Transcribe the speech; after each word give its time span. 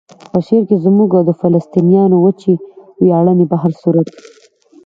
په 0.31 0.39
شعر 0.45 0.63
کې 0.69 0.77
زموږ 0.85 1.09
او 1.17 1.23
د 1.29 1.31
فلسطینیانو 1.41 2.17
وچې 2.19 2.53
ویاړنې 3.01 3.45
په 3.51 3.55
هر 3.61 3.71
صورت. 3.81 4.07